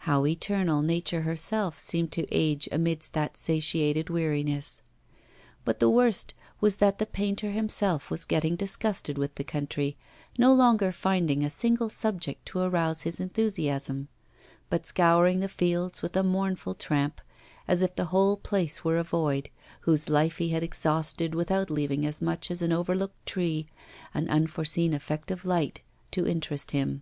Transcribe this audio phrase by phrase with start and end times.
[0.00, 4.82] How eternal nature herself seemed to age amidst that satiated weariness.
[5.64, 9.96] But the worst was that the painter himself was getting disgusted with the country,
[10.36, 14.08] no longer finding a single subject to arouse his enthusiasm,
[14.68, 17.22] but scouring the fields with a mournful tramp,
[17.66, 19.48] as if the whole place were a void,
[19.86, 23.64] whose life he had exhausted without leaving as much as an overlooked tree,
[24.12, 27.00] an unforeseen effect of light to interest him.